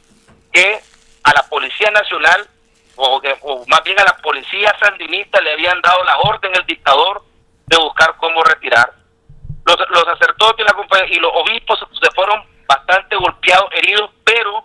que 0.51 0.79
a 1.23 1.33
la 1.33 1.43
Policía 1.43 1.91
Nacional, 1.91 2.47
o, 2.95 3.21
más 3.67 3.83
bien 3.83 3.99
a 3.99 4.03
la 4.03 4.17
Policía 4.17 4.75
Sandinista, 4.79 5.41
le 5.41 5.53
habían 5.53 5.79
dado 5.81 6.03
la 6.03 6.17
orden 6.19 6.55
el 6.55 6.65
dictador 6.65 7.23
de 7.65 7.77
buscar 7.77 8.15
cómo 8.17 8.43
retirar. 8.43 8.93
Los, 9.67 9.75
los 9.89 10.03
sacerdotes 10.05 10.65
y, 11.09 11.19
los 11.19 11.31
obispos 11.33 11.77
se 12.01 12.11
fueron 12.11 12.41
bastante 12.65 13.17
golpeados, 13.17 13.69
heridos, 13.73 14.09
pero, 14.23 14.63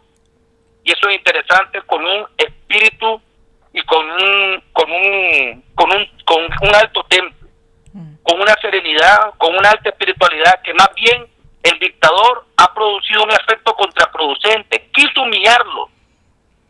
y 0.85 0.93
eso 0.93 1.09
es 1.09 1.17
interesante, 1.17 1.83
con 1.83 2.05
un 2.05 2.27
espíritu 2.39 3.21
y 3.73 3.83
con 3.83 4.09
un, 4.09 4.63
con 4.73 4.91
un, 4.93 5.65
con 5.75 5.91
un, 5.91 6.07
con 6.25 6.45
un 6.45 6.75
alto 6.75 7.05
temple, 7.09 7.49
mm. 7.93 8.15
con 8.23 8.41
una 8.41 8.55
serenidad, 8.61 9.35
con 9.39 9.57
una 9.57 9.71
alta 9.71 9.89
espiritualidad, 9.89 10.63
que 10.63 10.73
más 10.73 10.95
bien 10.95 11.27
el 11.65 11.79
dictador 11.81 12.47
ha 12.57 12.73
producido 12.73 13.25
un 13.25 13.33
efecto 13.33 13.75
contraproducente, 13.75 14.89
quiso 14.93 15.23
humillarlo, 15.23 15.89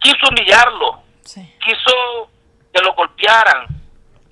quiso 0.00 0.28
humillarlo, 0.30 1.02
quiso 1.22 2.30
que 2.72 2.82
lo 2.82 2.94
golpearan, 2.94 3.66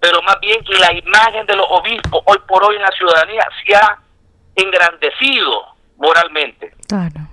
pero 0.01 0.23
más 0.23 0.41
bien 0.41 0.59
la 0.81 0.93
imagen 0.93 1.47
de 1.47 1.57
los 1.57 1.67
obispos 1.69 2.23
hoy 2.25 2.39
por 2.49 2.65
hoy 2.65 2.77
en 2.77 2.83
la 2.83 2.91
ciudadanía 2.91 3.47
se 3.65 3.75
ha 3.75 3.99
engrandecido 4.57 5.67
moralmente. 5.99 6.73
Claro. 6.89 7.29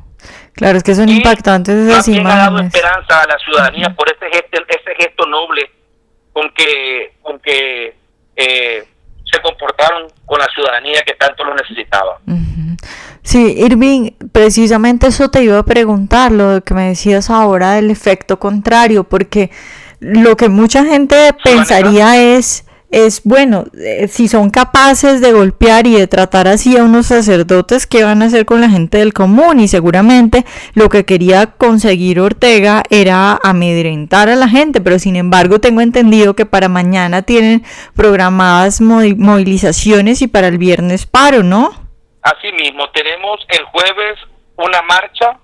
Claro, 0.54 0.78
es 0.78 0.84
que 0.84 0.96
son 0.96 1.08
impactantes 1.08 1.76
esas 1.76 2.08
imágenes. 2.08 2.34
ha 2.34 2.38
dado 2.38 2.60
esperanza 2.60 3.22
a 3.22 3.28
la 3.28 3.38
ciudadanía 3.38 3.94
por 3.96 4.10
ese 4.10 4.26
gesto, 4.26 4.60
ese 4.68 4.96
gesto 4.96 5.26
noble 5.28 5.72
con 6.34 6.50
que, 6.52 7.14
con 7.22 7.40
que 7.40 7.96
eh, 8.36 8.88
se 9.24 9.42
comportaron 9.42 10.08
con 10.26 10.40
la 10.40 10.48
ciudadanía 10.48 11.04
que 11.04 11.14
tanto 11.14 11.44
lo 11.44 11.54
necesitaba. 11.54 12.20
Sí, 13.22 13.56
Irving, 13.58 14.12
precisamente 14.32 15.08
eso 15.08 15.30
te 15.30 15.44
iba 15.44 15.60
a 15.60 15.64
preguntar, 15.64 16.32
lo 16.32 16.64
que 16.64 16.74
me 16.74 16.88
decías 16.88 17.30
ahora 17.30 17.74
del 17.74 17.92
efecto 17.92 18.40
contrario, 18.40 19.04
porque 19.04 19.52
lo 20.00 20.38
que 20.38 20.50
mucha 20.50 20.86
gente 20.86 21.16
pensaría 21.44 22.36
es 22.36 22.68
es 22.90 23.24
bueno, 23.26 23.66
eh, 23.78 24.08
si 24.08 24.30
son 24.30 24.50
capaces 24.50 25.20
de 25.20 25.34
golpear 25.34 25.88
y 25.88 25.96
de 25.96 26.08
tratar 26.08 26.48
así 26.48 26.78
a 26.78 26.84
unos 26.84 27.08
sacerdotes, 27.08 27.86
¿qué 27.86 28.06
van 28.06 28.22
a 28.22 28.26
hacer 28.26 28.46
con 28.46 28.62
la 28.62 28.70
gente 28.70 29.00
del 29.00 29.14
común? 29.14 29.60
Y 29.60 29.68
seguramente 29.68 30.46
lo 30.74 30.88
que 30.88 31.04
quería 31.04 31.48
conseguir 31.48 32.22
Ortega 32.22 32.84
era 32.90 33.38
amedrentar 33.44 34.30
a 34.30 34.36
la 34.36 34.48
gente, 34.48 34.80
pero 34.80 35.00
sin 35.00 35.18
embargo 35.18 35.60
tengo 35.60 35.82
entendido 35.82 36.34
que 36.34 36.46
para 36.46 36.70
mañana 36.70 37.24
tienen 37.24 37.66
programadas 37.94 38.80
movilizaciones 38.80 40.22
y 40.22 40.28
para 40.28 40.48
el 40.48 40.58
viernes 40.58 41.06
paro, 41.06 41.44
¿no? 41.44 41.72
Así 42.22 42.52
mismo, 42.54 42.90
tenemos 42.92 43.46
el 43.50 43.66
jueves 43.66 44.18
una 44.56 44.82
marcha, 44.84 45.38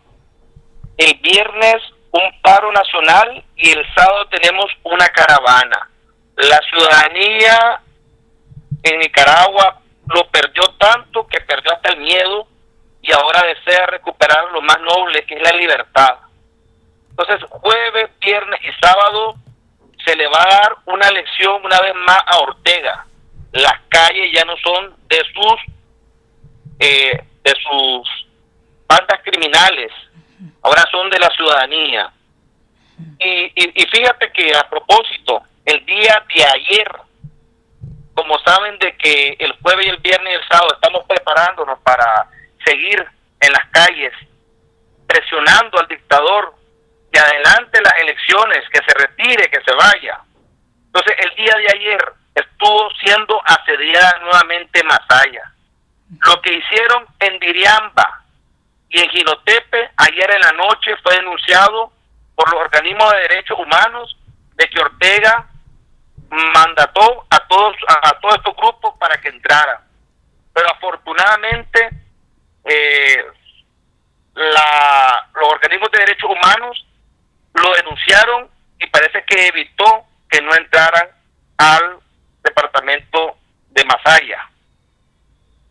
el 0.98 1.20
viernes 1.22 1.76
un 2.14 2.42
paro 2.42 2.72
nacional 2.72 3.44
y 3.56 3.72
el 3.72 3.86
sábado 3.94 4.26
tenemos 4.28 4.66
una 4.84 5.08
caravana 5.10 5.90
la 6.38 6.60
ciudadanía 6.70 7.82
en 8.84 9.00
Nicaragua 9.00 9.80
lo 10.08 10.28
perdió 10.30 10.64
tanto 10.78 11.28
que 11.28 11.40
perdió 11.42 11.72
hasta 11.74 11.94
el 11.94 12.00
miedo 12.00 12.48
y 13.02 13.12
ahora 13.14 13.44
desea 13.44 13.86
recuperar 13.86 14.52
lo 14.52 14.62
más 14.62 14.80
noble 14.82 15.26
que 15.26 15.36
es 15.36 15.42
la 15.42 15.58
libertad. 15.58 16.18
Entonces, 17.10 17.48
jueves, 17.50 18.10
viernes 18.20 18.60
y 18.64 18.86
sábado 18.86 19.36
se 20.04 20.16
le 20.16 20.28
va 20.28 20.42
a 20.42 20.62
dar 20.62 20.76
una 20.86 21.10
lección 21.12 21.64
una 21.64 21.80
vez 21.80 21.94
más 21.96 22.20
a 22.26 22.40
Ortega. 22.40 23.06
Las 23.52 23.80
calles 23.90 24.32
ya 24.34 24.44
no 24.46 24.56
son 24.58 24.96
de 25.08 25.22
sus 25.34 25.62
eh, 26.80 27.24
de 27.44 27.54
sus 27.62 28.28
bandas 28.88 29.22
criminales, 29.24 29.92
ahora 30.62 30.84
son 30.92 31.10
de 31.10 31.20
la 31.20 31.30
ciudadanía. 31.30 32.12
Y, 33.20 33.86
fíjate 33.92 34.32
que 34.32 34.56
a 34.56 34.70
propósito, 34.70 35.44
el 35.66 35.86
día 35.86 36.24
de 36.34 36.46
ayer, 36.46 36.92
como 38.14 38.38
saben 38.40 38.78
de 38.80 38.96
que 38.98 39.36
el 39.40 39.54
jueves 39.62 39.86
y 39.86 39.90
el 39.90 39.98
viernes 39.98 40.34
y 40.34 40.36
el 40.36 40.48
sábado 40.48 40.74
estamos 40.76 41.04
preparándonos 41.08 41.80
para 41.80 42.28
seguir 42.66 43.04
en 43.40 43.52
las 43.52 43.68
calles, 43.72 44.14
presionando 45.08 45.80
al 45.80 45.88
dictador 45.88 46.56
que 47.12 47.20
adelante 47.20 47.82
las 47.82 47.94
elecciones, 48.00 48.64
que 48.70 48.80
se 48.88 49.08
retire, 49.08 49.50
que 49.50 49.62
se 49.64 49.74
vaya. 49.74 50.20
Entonces 50.88 51.16
el 51.20 51.36
día 51.36 51.56
de 51.58 51.68
ayer 51.80 52.14
estuvo 52.36 52.90
siendo 53.04 53.42
asediada 53.46 54.20
nuevamente 54.20 54.84
Masaya. 54.84 55.52
Lo 56.28 56.42
que 56.42 56.54
hicieron 56.54 57.06
en 57.20 57.40
Diriamba 57.40 58.23
y 58.94 59.00
en 59.00 59.10
Ginotepe 59.10 59.92
ayer 59.98 60.32
en 60.32 60.40
la 60.40 60.52
noche 60.52 60.96
fue 61.02 61.16
denunciado 61.16 61.92
por 62.36 62.50
los 62.54 62.62
organismos 62.62 63.12
de 63.12 63.20
derechos 63.22 63.60
humanos 63.60 64.18
de 64.54 64.70
que 64.70 64.80
Ortega 64.80 65.50
mandató 66.30 67.26
a 67.30 67.40
todos 67.48 67.76
a, 67.88 68.20
todos 68.20 68.36
estos 68.36 68.56
grupos 68.56 68.94
para 69.00 69.20
que 69.20 69.30
entraran 69.30 69.80
pero 70.54 70.70
afortunadamente 70.72 71.90
eh, 72.66 73.26
la, 74.36 75.28
los 75.34 75.50
organismos 75.50 75.90
de 75.92 76.00
derechos 76.00 76.30
humanos 76.30 76.86
lo 77.56 77.74
denunciaron 77.74 78.50
y 78.80 78.88
parece 78.88 79.24
que 79.26 79.48
evitó 79.48 80.06
que 80.30 80.40
no 80.42 80.54
entraran 80.56 81.10
al 81.58 82.00
departamento 82.44 83.38
de 83.70 83.86
Masaya. 83.86 84.50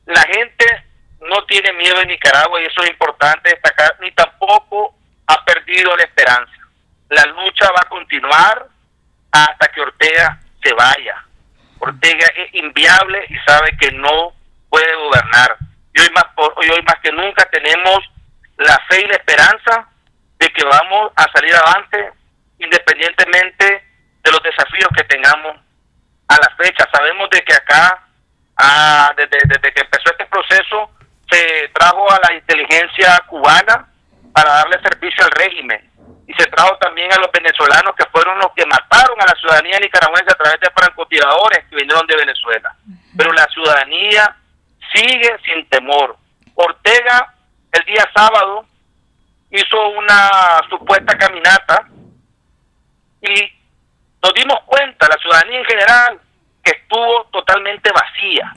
La 0.07 0.23
gente 0.23 0.92
no 1.29 1.45
tiene 1.45 1.73
miedo 1.75 2.00
en 2.00 2.09
Nicaragua 2.09 2.61
y 2.61 2.64
eso 2.67 2.83
es 2.83 2.91
importante 2.91 3.50
destacar, 3.50 3.97
ni 4.00 4.11
tampoco 4.12 4.95
ha 5.26 5.45
perdido 5.45 5.97
la 5.97 6.05
esperanza. 6.05 6.52
La 7.09 7.25
lucha 7.26 7.67
va 7.71 7.81
a 7.83 7.88
continuar 7.88 8.67
hasta 9.31 9.69
que 9.69 9.81
Ortega 9.81 10.41
se 10.62 10.73
vaya. 10.75 11.25
Ortega 11.79 12.26
es 12.37 12.55
inviable 12.55 13.25
y 13.29 13.37
sabe 13.47 13.76
que 13.79 13.91
no 13.93 14.33
puede 14.69 14.95
gobernar. 14.97 15.57
Y 15.95 16.00
hoy 16.00 16.11
más, 16.14 16.25
por, 16.35 16.55
hoy, 16.57 16.83
más 16.83 16.97
que 17.02 17.12
nunca 17.12 17.45
tenemos 17.50 17.99
la 18.57 18.79
fe 18.88 19.02
y 19.02 19.09
la 19.09 19.14
esperanza 19.14 19.88
de 20.38 20.49
que 20.49 20.64
vamos 20.64 21.12
a 21.17 21.26
salir 21.33 21.55
adelante 21.55 22.12
independientemente 22.59 23.85
de 24.23 24.31
los 24.31 24.43
desafíos 24.43 24.88
que 24.97 25.05
tengamos 25.05 25.57
a 26.29 26.37
la 26.37 26.57
fecha. 26.57 26.88
Sabemos 26.93 27.29
de 27.31 27.41
que 27.43 27.55
acá, 27.55 28.07
ah, 28.57 29.12
desde, 29.17 29.38
desde 29.45 29.73
que 29.73 29.81
empezó 29.81 30.11
este 30.11 30.26
proceso, 30.26 30.91
se 31.33 31.69
trajo 31.73 32.11
a 32.11 32.21
la 32.29 32.35
inteligencia 32.35 33.19
cubana 33.27 33.89
para 34.33 34.51
darle 34.51 34.81
servicio 34.83 35.25
al 35.25 35.31
régimen 35.31 35.91
y 36.27 36.35
se 36.35 36.47
trajo 36.47 36.77
también 36.77 37.11
a 37.12 37.21
los 37.21 37.33
venezolanos 37.33 37.95
que 37.97 38.05
fueron 38.07 38.39
los 38.39 38.53
que 38.55 38.67
mataron 38.67 39.21
a 39.21 39.27
la 39.27 39.41
ciudadanía 39.41 39.81
nicaragüense 39.81 40.31
a 40.31 40.37
través 40.37 40.61
de 40.61 40.71
francotiradores 40.71 41.65
que 41.69 41.77
vinieron 41.77 42.07
de 42.07 42.17
Venezuela. 42.17 42.75
Pero 43.17 43.33
la 43.33 43.47
ciudadanía 43.47 44.37
sigue 44.95 45.37
sin 45.45 45.67
temor. 45.69 46.17
Ortega 46.55 47.35
el 47.73 47.85
día 47.87 48.09
sábado 48.15 48.67
hizo 49.51 49.89
una 49.89 50.61
supuesta 50.69 51.17
caminata 51.17 51.87
y 53.23 53.53
nos 54.23 54.35
dimos 54.35 54.61
cuenta, 54.67 55.09
la 55.09 55.17
ciudadanía 55.17 55.59
en 55.59 55.65
general, 55.65 56.21
que 56.62 56.71
estuvo 56.73 57.25
totalmente 57.33 57.91
vacía 57.91 58.53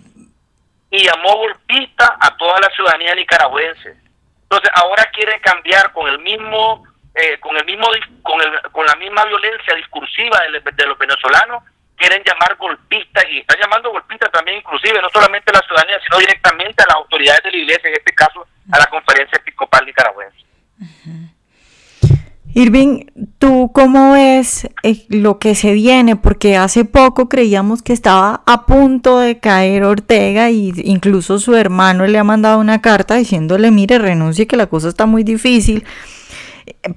y 0.95 1.03
llamó 1.03 1.35
golpista 1.37 2.17
a 2.19 2.35
toda 2.37 2.59
la 2.61 2.69
ciudadanía 2.69 3.13
nicaragüense. 3.15 3.97
Entonces 4.43 4.71
ahora 4.75 5.03
quiere 5.11 5.39
cambiar 5.41 5.91
con 5.91 6.07
el 6.07 6.19
mismo 6.19 6.85
eh, 7.13 7.37
con 7.39 7.55
el 7.57 7.65
mismo 7.65 7.87
con, 8.21 8.85
la 8.85 8.95
misma 8.95 9.25
violencia 9.25 9.75
discursiva 9.75 10.39
de, 10.41 10.85
los 10.85 10.97
venezolanos 10.97 11.63
quieren 11.95 12.21
llamar 12.25 12.55
golpistas 12.57 13.23
y 13.29 13.39
están 13.39 13.57
llamando 13.59 13.91
golpistas 13.91 14.29
también 14.31 14.57
inclusive 14.57 15.01
no 15.01 15.09
solamente 15.09 15.49
a 15.49 15.59
la 15.59 15.65
ciudadanía 15.65 15.97
sino 16.03 16.19
directamente 16.19 16.83
a 16.83 16.87
las 16.87 16.95
autoridades 16.95 17.43
de 17.43 17.51
la 17.51 17.57
iglesia 17.57 17.87
en 17.87 17.95
este 17.95 18.13
caso 18.13 18.45
a 18.69 18.79
la 18.79 18.85
conferencia 18.87 19.37
episcopal 19.37 19.85
nicaragüense 19.85 20.45
Irving, 22.57 23.01
¿tú 23.37 23.69
cómo 23.73 24.13
ves 24.13 24.69
eh, 24.83 25.05
lo 25.09 25.39
que 25.39 25.55
se 25.55 25.73
viene? 25.73 26.15
Porque 26.15 26.55
hace 26.55 26.85
poco 26.85 27.27
creíamos 27.27 27.81
que 27.81 27.91
estaba 27.91 28.43
a 28.45 28.65
punto 28.65 29.19
de 29.19 29.39
caer 29.39 29.83
Ortega 29.83 30.49
y 30.49 30.73
incluso 30.85 31.37
su 31.37 31.53
hermano 31.55 32.07
le 32.07 32.17
ha 32.17 32.23
mandado 32.23 32.59
una 32.59 32.81
carta 32.81 33.15
diciéndole, 33.15 33.71
mire, 33.71 33.99
renuncie 33.99 34.47
que 34.47 34.55
la 34.55 34.67
cosa 34.67 34.87
está 34.87 35.05
muy 35.05 35.25
difícil 35.25 35.83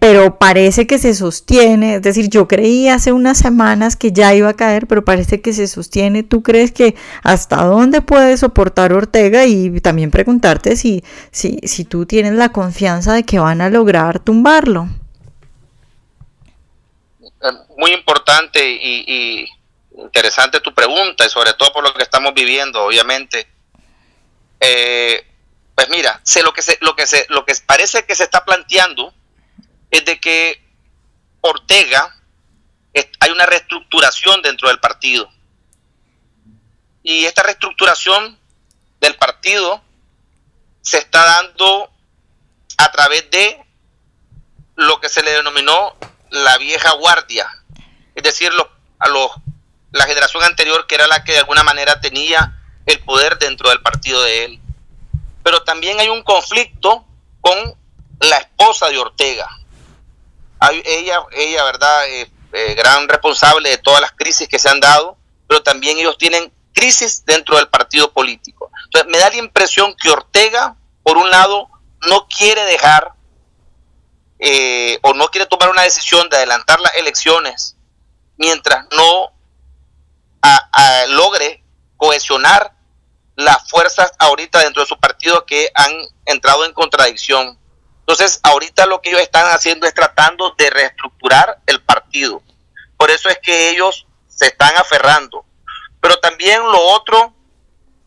pero 0.01 0.39
parece 0.39 0.87
que 0.87 0.99
se 0.99 1.13
sostiene, 1.13 1.97
es 1.97 2.03
decir, 2.03 2.29
yo 2.29 2.49
creí 2.49 2.89
hace 2.89 3.13
unas 3.13 3.39
semanas 3.39 3.97
que 3.97 4.13
ya 4.13 4.35
iba 4.35 4.49
a 4.51 4.55
caer, 4.55 4.87
pero 4.87 5.05
parece 5.05 5.41
que 5.41 5.53
se 5.53 5.67
sostiene. 5.67 6.23
¿Tú 6.23 6.43
crees 6.43 6.73
que 6.73 6.95
hasta 7.23 7.65
dónde 7.65 8.01
puede 8.01 8.37
soportar 8.37 8.93
Ortega? 8.93 9.45
Y 9.45 9.81
también 9.81 10.11
preguntarte 10.11 10.77
si, 10.77 11.05
si, 11.31 11.59
si 11.65 11.85
tú 11.85 12.07
tienes 12.07 12.33
la 12.33 12.51
confianza 12.51 13.13
de 13.13 13.25
que 13.25 13.39
van 13.39 13.61
a 13.61 13.71
lograr 13.71 14.21
tumbarlo. 14.21 14.89
Muy 17.77 17.93
importante 17.93 18.59
y, 18.65 19.49
interesante 19.97 20.61
tu 20.61 20.73
pregunta, 20.75 21.25
y 21.25 21.29
sobre 21.29 21.55
todo 21.55 21.73
por 21.73 21.85
lo 21.85 21.93
que 21.95 22.03
estamos 22.03 22.33
viviendo, 22.35 22.85
obviamente. 22.85 23.49
Eh, 24.61 25.25
Pues 25.75 25.89
mira, 25.91 26.21
sé 26.25 26.43
lo 26.43 26.53
que 26.53 26.61
se, 26.61 26.77
lo 26.81 26.97
que 26.97 27.07
se, 27.07 27.25
lo 27.29 27.45
que 27.45 27.55
parece 27.65 28.05
que 28.05 28.17
se 28.17 28.25
está 28.25 28.45
planteando 28.45 29.15
es 29.93 30.05
de 30.05 30.19
que 30.19 30.61
Ortega 31.41 32.17
hay 33.21 33.31
una 33.31 33.47
reestructuración 33.47 34.43
dentro 34.43 34.67
del 34.69 34.81
partido. 34.81 35.31
Y 37.05 37.27
esta 37.27 37.45
reestructuración 37.45 38.37
del 39.01 39.15
partido 39.15 39.81
se 40.83 40.99
está 40.99 41.25
dando 41.25 41.93
a 42.79 42.91
través 42.91 43.31
de 43.31 43.65
lo 44.75 45.01
que 45.01 45.09
se 45.09 45.23
le 45.23 45.31
denominó 45.31 45.97
la 46.31 46.59
vieja 46.59 46.93
guardia, 46.93 47.49
es 48.15 48.23
decir, 48.23 48.51
a 48.99 49.09
los, 49.09 49.31
la 49.93 50.07
generación 50.07 50.43
anterior 50.45 50.87
que 50.87 50.95
era 50.95 51.07
la 51.07 51.25
que 51.25 51.33
de 51.33 51.39
alguna 51.39 51.63
manera 51.63 52.01
tenía 52.01 52.55
el 52.87 53.01
poder 53.01 53.39
dentro 53.39 53.69
del 53.71 53.81
partido 53.81 54.23
de 54.23 54.45
él. 54.45 54.61
Pero 55.43 55.63
también 55.63 56.01
hay 56.01 56.09
un 56.09 56.23
conflicto 56.23 57.05
con 57.41 57.77
la 58.21 58.37
esposa 58.37 58.89
de 58.89 58.99
Ortega. 58.99 59.49
ella, 60.85 61.23
ella, 61.33 61.65
¿verdad? 61.65 62.09
Eh, 62.09 62.31
eh, 62.53 62.75
gran 62.75 63.09
responsable 63.09 63.69
de 63.69 63.79
todas 63.79 64.01
las 64.01 64.13
crisis 64.13 64.49
que 64.49 64.59
se 64.59 64.69
han 64.69 64.81
dado, 64.81 65.17
pero 65.47 65.63
también 65.63 65.99
ellos 65.99 66.19
tienen 66.19 66.53
crisis 66.73 67.25
dentro 67.25 67.57
del 67.57 67.69
partido 67.69 68.13
político. 68.13 68.71
Entonces, 68.85 69.11
me 69.11 69.19
da 69.19 69.31
la 69.31 69.37
impresión 69.37 69.95
que 70.01 70.11
Ortega, 70.11 70.77
por 71.03 71.19
un 71.19 71.31
lado, 71.31 71.69
no 72.07 72.27
quiere 72.29 72.65
dejar 72.65 73.13
eh, 74.39 74.99
o 75.03 75.15
no 75.15 75.29
quiere 75.29 75.47
tomar 75.47 75.71
una 75.71 75.83
decisión 75.83 76.29
de 76.29 76.37
adelantar 76.37 76.81
las 76.81 76.95
elecciones 76.95 77.77
mientras 78.37 78.87
no 78.93 79.33
logre 81.09 81.63
cohesionar 81.97 82.73
las 83.37 83.69
fuerzas 83.69 84.13
ahorita 84.19 84.61
dentro 84.61 84.83
de 84.83 84.89
su 84.89 84.99
partido 84.99 85.45
que 85.45 85.71
han 85.75 85.93
entrado 86.27 86.65
en 86.65 86.73
contradicción. 86.73 87.59
Entonces, 88.01 88.41
ahorita 88.43 88.87
lo 88.87 89.01
que 89.01 89.11
ellos 89.11 89.21
están 89.21 89.47
haciendo 89.53 89.87
es 89.87 89.95
tratando 89.95 90.55
de 90.57 90.71
reestructurar 90.71 91.59
el 91.67 91.83
partido. 91.83 92.43
Por 92.97 93.11
eso 93.11 93.29
es 93.29 93.39
que 93.43 93.71
ellos 93.71 94.07
se 94.29 94.47
están 94.47 94.77
aferrando. 94.77 95.45
Pero 96.01 96.19
también 96.19 96.63
lo 96.63 96.81
otro 96.81 97.35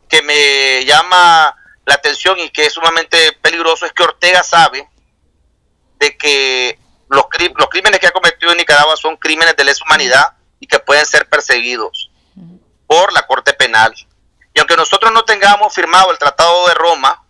que 0.08 0.22
me 0.22 0.84
llama 0.84 1.56
la 1.86 1.94
atención 1.94 2.38
y 2.38 2.50
que 2.50 2.66
es 2.66 2.72
sumamente 2.72 3.32
peligroso 3.40 3.86
es 3.86 3.92
que 3.92 4.02
Ortega 4.02 4.42
sabe 4.42 4.88
de 6.02 6.16
que 6.16 6.78
los, 7.08 7.24
los 7.56 7.68
crímenes 7.68 8.00
que 8.00 8.08
ha 8.08 8.10
cometido 8.10 8.50
en 8.50 8.58
Nicaragua 8.58 8.96
son 8.96 9.16
crímenes 9.16 9.54
de 9.54 9.64
lesa 9.64 9.84
humanidad 9.84 10.32
y 10.58 10.66
que 10.66 10.80
pueden 10.80 11.06
ser 11.06 11.28
perseguidos 11.28 12.10
por 12.88 13.12
la 13.12 13.24
Corte 13.26 13.52
Penal. 13.54 13.94
Y 14.52 14.58
aunque 14.58 14.76
nosotros 14.76 15.12
no 15.12 15.24
tengamos 15.24 15.72
firmado 15.72 16.10
el 16.10 16.18
Tratado 16.18 16.66
de 16.66 16.74
Roma, 16.74 17.24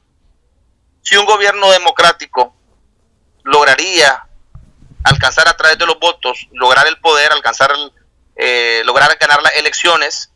si 1.02 1.16
un 1.16 1.26
gobierno 1.26 1.70
democrático 1.70 2.56
lograría 3.44 4.26
alcanzar 5.04 5.48
a 5.48 5.56
través 5.56 5.76
de 5.76 5.86
los 5.86 5.98
votos, 5.98 6.48
lograr 6.52 6.86
el 6.86 6.98
poder, 6.98 7.30
alcanzar, 7.30 7.72
eh, 8.36 8.82
lograr 8.86 9.14
ganar 9.18 9.42
las 9.42 9.54
elecciones, 9.56 10.30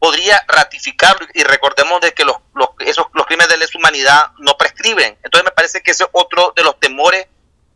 podría 0.00 0.42
ratificarlo 0.48 1.28
y 1.32 1.44
recordemos 1.44 2.00
de 2.00 2.12
que 2.12 2.24
los, 2.24 2.36
esos, 2.80 3.06
los 3.14 3.24
crímenes 3.26 3.50
de 3.50 3.58
lesa 3.58 3.78
humanidad 3.78 4.32
no 4.38 4.56
prescriben. 4.56 5.16
Entonces 5.22 5.44
me 5.44 5.52
parece 5.52 5.82
que 5.82 5.92
ese 5.92 6.04
es 6.04 6.10
otro 6.12 6.52
de 6.56 6.64
los 6.64 6.78
temores 6.80 7.26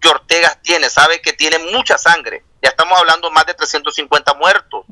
que 0.00 0.08
Ortega 0.08 0.58
tiene, 0.62 0.88
sabe 0.88 1.20
que 1.20 1.32
tiene 1.32 1.58
mucha 1.58 1.98
sangre. 1.98 2.44
Ya 2.62 2.70
estamos 2.70 2.98
hablando 2.98 3.30
más 3.30 3.46
de 3.46 3.54
350 3.54 4.34
muertos, 4.34 4.84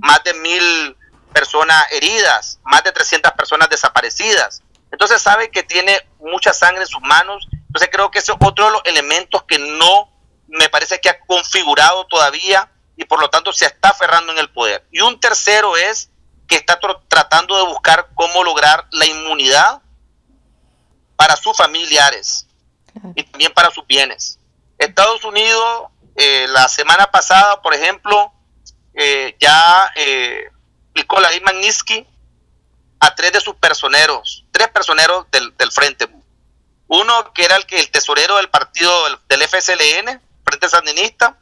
más 0.00 0.22
de 0.24 0.34
mil 0.34 0.96
personas 1.32 1.86
heridas, 1.92 2.58
más 2.64 2.82
de 2.84 2.92
300 2.92 3.32
personas 3.32 3.68
desaparecidas. 3.68 4.62
Entonces 4.90 5.20
sabe 5.20 5.50
que 5.50 5.62
tiene 5.62 6.08
mucha 6.18 6.52
sangre 6.52 6.82
en 6.82 6.88
sus 6.88 7.02
manos. 7.02 7.46
Entonces 7.52 7.88
creo 7.92 8.10
que 8.10 8.20
ese 8.20 8.32
es 8.32 8.38
otro 8.40 8.66
de 8.66 8.70
los 8.72 8.82
elementos 8.84 9.42
que 9.44 9.58
no 9.58 10.12
me 10.48 10.68
parece 10.68 11.00
que 11.00 11.10
ha 11.10 11.20
configurado 11.20 12.06
todavía 12.06 12.70
y 12.96 13.04
por 13.04 13.20
lo 13.20 13.28
tanto 13.28 13.52
se 13.52 13.66
está 13.66 13.90
aferrando 13.90 14.32
en 14.32 14.38
el 14.38 14.50
poder. 14.50 14.86
Y 14.90 15.00
un 15.00 15.20
tercero 15.20 15.76
es 15.76 16.10
que 16.48 16.56
está 16.56 16.78
tratando 17.08 17.56
de 17.56 17.64
buscar 17.64 18.08
cómo 18.14 18.44
lograr 18.44 18.86
la 18.92 19.06
inmunidad 19.06 19.82
para 21.16 21.36
sus 21.36 21.56
familiares 21.56 22.46
y 23.14 23.24
también 23.24 23.52
para 23.52 23.70
sus 23.70 23.86
bienes. 23.86 24.38
Estados 24.78 25.24
Unidos, 25.24 25.90
eh, 26.16 26.46
la 26.48 26.68
semana 26.68 27.10
pasada, 27.10 27.60
por 27.62 27.74
ejemplo, 27.74 28.32
eh, 28.94 29.36
ya 29.38 29.92
eh, 29.96 30.50
ley 30.94 31.40
Magnitsky 31.40 32.06
a 33.00 33.14
tres 33.14 33.32
de 33.32 33.40
sus 33.40 33.54
personeros, 33.56 34.44
tres 34.50 34.68
personeros 34.68 35.26
del, 35.30 35.72
frente. 35.72 36.08
Uno 36.88 37.32
que 37.32 37.44
era 37.44 37.56
el 37.56 37.66
el 37.68 37.90
tesorero 37.90 38.36
del 38.36 38.48
partido 38.48 38.92
del, 39.28 39.42
FSLN, 39.42 40.20
Frente 40.44 40.68
Sandinista, 40.68 41.38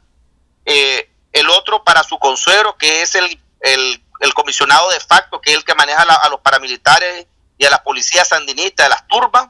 el 0.65 1.49
otro 1.49 1.83
para 1.83 2.03
su 2.03 2.17
consuegro, 2.19 2.77
que 2.77 3.01
es 3.01 3.15
el, 3.15 3.39
el, 3.61 4.33
comisionado 4.33 4.89
de 4.89 4.99
facto, 4.99 5.39
que 5.39 5.51
es 5.51 5.57
el 5.57 5.63
que 5.63 5.75
maneja 5.75 6.01
a 6.01 6.29
los 6.29 6.41
paramilitares 6.41 7.27
y 7.57 7.65
a 7.65 7.69
las 7.69 7.81
policías 7.81 8.27
sandinistas 8.27 8.87
de 8.87 8.89
las 8.89 9.07
turbas, 9.07 9.49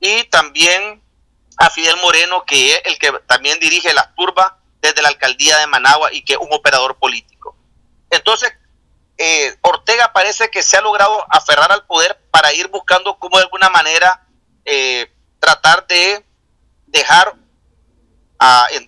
y 0.00 0.24
también 0.24 1.02
a 1.58 1.70
Fidel 1.70 1.96
Moreno, 1.96 2.44
que 2.44 2.74
es 2.74 2.82
el 2.84 2.98
que 2.98 3.12
también 3.26 3.58
dirige 3.58 3.92
las 3.92 4.14
turbas 4.14 4.52
desde 4.80 5.02
la 5.02 5.08
alcaldía 5.08 5.58
de 5.58 5.66
Managua 5.66 6.12
y 6.12 6.24
que 6.24 6.34
es 6.34 6.38
un 6.38 6.52
operador 6.52 6.96
político. 6.98 7.56
Entonces, 8.10 8.52
eh, 9.18 9.56
Ortega 9.62 10.12
parece 10.12 10.50
que 10.50 10.62
se 10.62 10.76
ha 10.76 10.80
logrado 10.80 11.24
aferrar 11.30 11.70
al 11.70 11.86
poder 11.86 12.20
para 12.30 12.52
ir 12.52 12.68
buscando 12.68 13.18
cómo 13.18 13.36
de 13.36 13.44
alguna 13.44 13.70
manera 13.70 14.26
eh, 14.64 15.10
tratar 15.38 15.86
de 15.86 16.24
dejar 16.86 17.34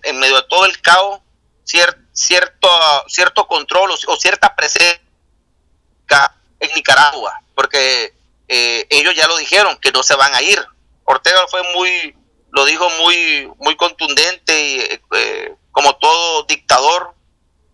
en, 0.03 0.19
medio 0.19 0.35
de 0.35 0.47
todo 0.49 0.65
el 0.65 0.81
caos 0.81 1.21
cierto, 1.63 2.69
cierto 3.07 3.47
control 3.47 3.91
o, 3.91 4.15
cierta 4.17 4.53
presencia 4.55 5.01
en 6.59 6.73
Nicaragua, 6.75 7.41
porque 7.55 8.13
eh, 8.47 8.85
ellos 8.89 9.15
ya 9.15 9.27
lo 9.27 9.37
dijeron 9.37 9.77
que 9.77 9.91
no 9.91 10.03
se 10.03 10.15
van 10.15 10.33
a 10.35 10.41
ir. 10.41 10.63
Ortega 11.05 11.45
fue 11.49 11.61
muy 11.73 12.15
lo 12.55 12.63
dijo 12.63 12.89
muy, 13.01 13.51
muy 13.57 13.75
contundente, 13.75 14.61
y, 14.61 14.79
eh, 15.17 15.55
como 15.71 15.97
todo 15.97 16.43
dictador, 16.43 17.13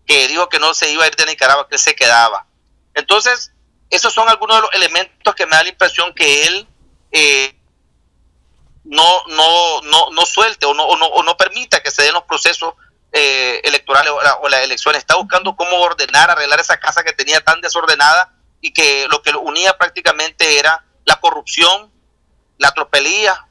que 0.04 0.26
dijo 0.26 0.48
que 0.48 0.58
no 0.58 0.74
se 0.74 0.90
iba 0.90 1.04
a 1.04 1.06
ir 1.06 1.14
de 1.14 1.24
Nicaragua, 1.24 1.68
que 1.68 1.78
se 1.78 1.94
quedaba. 1.94 2.48
Entonces, 2.94 3.52
esos 3.90 4.12
son 4.12 4.28
algunos 4.28 4.56
de 4.56 4.62
los 4.62 4.74
elementos 4.74 5.34
que 5.36 5.46
me 5.46 5.54
da 5.54 5.62
la 5.62 5.68
impresión 5.68 6.12
que 6.14 6.46
él 6.46 6.66
eh, 7.12 7.54
no, 8.82 9.24
no, 9.28 9.82
no, 9.82 10.10
no 10.10 10.26
suelte 10.26 10.66
o 10.66 10.74
no, 10.74 10.84
o 10.84 11.22
no, 11.22 11.36
permita 11.36 11.80
que 11.80 11.92
se 11.92 12.02
den 12.02 12.14
los 12.14 12.24
procesos 12.24 12.74
eh, 13.12 13.60
electorales 13.62 14.12
o, 14.40 14.48
las 14.48 14.62
elecciones. 14.62 14.98
Está 14.98 15.14
buscando 15.14 15.54
cómo 15.54 15.76
ordenar, 15.76 16.28
arreglar 16.28 16.58
esa 16.58 16.80
casa 16.80 17.04
que 17.04 17.12
tenía 17.12 17.40
tan 17.40 17.60
desordenada 17.60 18.34
y 18.60 18.72
que 18.72 19.06
lo 19.08 19.22
que 19.22 19.30
lo 19.30 19.42
unía 19.42 19.78
prácticamente 19.78 20.58
era 20.58 20.84
la 21.04 21.20
corrupción, 21.20 21.92
la 22.58 22.72
tropelía, 22.72 23.46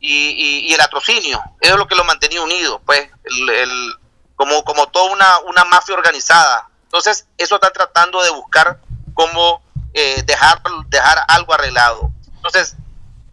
y, 0.00 0.72
el 0.72 0.80
atrocinio. 0.80 1.42
Eso 1.60 1.74
es 1.74 1.78
lo 1.78 1.86
que 1.86 1.94
lo 1.94 2.04
mantenía 2.04 2.42
unido, 2.42 2.80
pues, 2.84 3.08
el, 3.24 3.94
como, 4.34 4.64
como 4.64 4.88
toda 4.88 5.12
una, 5.12 5.38
una 5.40 5.64
mafia 5.64 5.94
organizada. 5.94 6.68
Entonces, 6.84 7.26
eso 7.36 7.56
está 7.56 7.70
tratando 7.70 8.22
de 8.22 8.30
buscar 8.30 8.80
cómo 9.14 9.62
eh, 9.92 10.22
dejar, 10.24 10.60
dejar 10.88 11.18
algo 11.28 11.54
arreglado. 11.54 12.10
Entonces, 12.36 12.76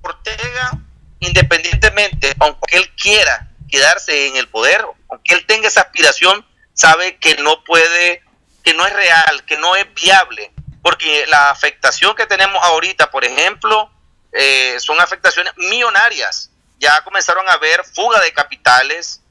Ortega, 0.02 0.80
independientemente, 1.20 2.36
aunque 2.40 2.78
él 2.78 2.94
quiera 2.96 3.50
quedarse 3.70 4.28
en 4.28 4.38
el 4.38 4.48
poder, 4.48 4.86
aunque 5.10 5.34
él 5.34 5.46
tenga 5.46 5.68
esa 5.68 5.82
aspiración, 5.82 6.46
sabe 6.74 7.18
que 7.18 7.36
no 7.38 7.64
puede, 7.64 8.22
que 8.64 8.74
no 8.74 8.86
es 8.86 8.94
real, 8.94 9.44
que 9.46 9.58
no 9.58 9.76
es 9.76 9.92
viable, 9.94 10.52
porque 10.82 11.26
la 11.28 11.50
afectación 11.50 12.16
que 12.16 12.28
tenemos 12.28 12.64
ahorita, 12.64 13.10
por 13.10 13.26
ejemplo, 13.26 13.90
eh, 14.32 14.78
son 14.80 15.00
afectaciones 15.00 15.54
millonarias 15.58 16.52
ya 16.80 17.02
comenzaron 17.02 17.48
a 17.50 17.54
haber 17.54 17.84
fuga 17.84 18.20
de 18.22 18.34
capitales, 18.34 19.22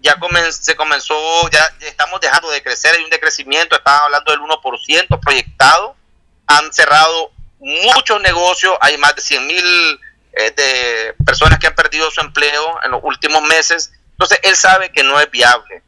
ya 0.00 0.16
se 0.50 0.76
comenzó, 0.76 1.48
ya 1.50 1.74
estamos 1.80 2.20
dejando 2.20 2.50
de 2.50 2.62
crecer, 2.62 2.94
hay 2.94 3.04
un 3.04 3.10
decrecimiento, 3.10 3.76
estaban 3.76 4.02
hablando 4.02 4.32
del 4.32 4.40
1% 4.40 5.20
proyectado, 5.20 5.96
han 6.46 6.72
cerrado 6.72 7.32
muchos 7.58 8.20
negocios, 8.20 8.74
hay 8.80 8.96
más 8.98 9.14
de 9.16 9.22
100 9.22 9.46
mil 9.46 10.00
eh, 10.32 11.14
personas 11.24 11.58
que 11.58 11.66
han 11.66 11.74
perdido 11.74 12.10
su 12.10 12.20
empleo 12.20 12.78
en 12.84 12.92
los 12.92 13.00
últimos 13.02 13.42
meses, 13.42 13.92
entonces 14.12 14.38
él 14.42 14.56
sabe 14.56 14.90
que 14.92 15.02
no 15.02 15.20
es 15.20 15.30
viable. 15.30 15.82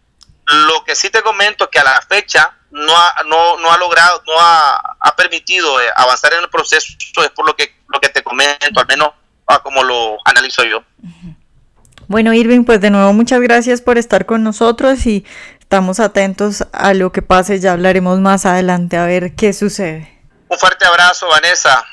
Lo 0.46 0.84
que 0.84 0.96
sí 0.96 1.10
te 1.10 1.22
comento 1.22 1.64
es 1.64 1.70
que 1.70 1.78
a 1.78 1.84
la 1.84 2.00
fecha 2.02 2.56
no 2.70 2.96
ha, 2.96 3.22
no, 3.26 3.58
no 3.58 3.72
ha 3.72 3.78
logrado, 3.78 4.22
no 4.26 4.32
ha, 4.38 4.96
ha 4.98 5.16
permitido 5.16 5.80
eh, 5.80 5.90
avanzar 5.94 6.34
en 6.34 6.40
el 6.40 6.50
proceso, 6.50 6.92
es 7.22 7.30
por 7.30 7.46
lo 7.46 7.54
que, 7.54 7.76
lo 7.88 8.00
que 8.00 8.08
te 8.08 8.22
comento, 8.22 8.80
al 8.80 8.86
menos 8.86 9.12
como 9.58 9.82
lo 9.82 10.16
analizo 10.24 10.62
yo. 10.64 10.82
Bueno, 12.08 12.32
Irving, 12.32 12.64
pues 12.64 12.80
de 12.80 12.90
nuevo 12.90 13.12
muchas 13.12 13.40
gracias 13.40 13.80
por 13.80 13.98
estar 13.98 14.26
con 14.26 14.42
nosotros 14.42 15.06
y 15.06 15.24
estamos 15.60 16.00
atentos 16.00 16.66
a 16.72 16.94
lo 16.94 17.12
que 17.12 17.22
pase, 17.22 17.60
ya 17.60 17.72
hablaremos 17.72 18.18
más 18.20 18.46
adelante 18.46 18.96
a 18.96 19.06
ver 19.06 19.34
qué 19.34 19.52
sucede. 19.52 20.20
Un 20.48 20.58
fuerte 20.58 20.84
abrazo, 20.84 21.28
Vanessa. 21.28 21.84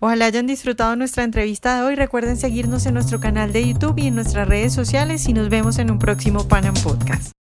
Ojalá 0.00 0.26
hayan 0.26 0.46
disfrutado 0.46 0.94
nuestra 0.96 1.24
entrevista 1.24 1.76
de 1.76 1.82
hoy. 1.82 1.96
Recuerden 1.96 2.36
seguirnos 2.36 2.86
en 2.86 2.94
nuestro 2.94 3.20
canal 3.20 3.52
de 3.52 3.68
YouTube 3.68 3.98
y 3.98 4.06
en 4.06 4.14
nuestras 4.14 4.46
redes 4.48 4.72
sociales 4.72 5.28
y 5.28 5.32
nos 5.32 5.48
vemos 5.48 5.78
en 5.78 5.90
un 5.90 5.98
próximo 5.98 6.46
Panam 6.46 6.74
Podcast. 6.74 7.37